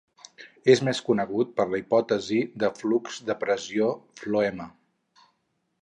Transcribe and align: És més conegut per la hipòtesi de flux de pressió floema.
És 0.73 0.79
més 0.87 1.01
conegut 1.09 1.51
per 1.61 1.67
la 1.73 1.81
hipòtesi 1.81 2.41
de 2.65 2.73
flux 2.81 3.21
de 3.31 3.37
pressió 3.45 3.95
floema. 4.23 4.69